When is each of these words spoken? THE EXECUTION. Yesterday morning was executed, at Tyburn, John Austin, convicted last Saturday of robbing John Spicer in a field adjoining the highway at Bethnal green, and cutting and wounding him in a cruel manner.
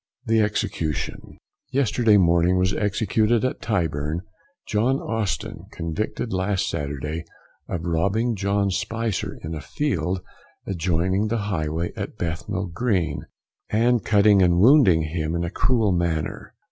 THE 0.25 0.39
EXECUTION. 0.41 1.37
Yesterday 1.69 2.17
morning 2.17 2.57
was 2.57 2.73
executed, 2.73 3.45
at 3.45 3.61
Tyburn, 3.61 4.21
John 4.67 4.95
Austin, 4.99 5.67
convicted 5.73 6.33
last 6.33 6.67
Saturday 6.67 7.23
of 7.69 7.83
robbing 7.85 8.35
John 8.35 8.71
Spicer 8.71 9.37
in 9.43 9.53
a 9.53 9.61
field 9.61 10.21
adjoining 10.65 11.27
the 11.27 11.37
highway 11.53 11.93
at 11.95 12.17
Bethnal 12.17 12.65
green, 12.65 13.27
and 13.69 14.03
cutting 14.03 14.41
and 14.41 14.57
wounding 14.57 15.03
him 15.03 15.35
in 15.35 15.43
a 15.43 15.51
cruel 15.51 15.91
manner. 15.91 16.55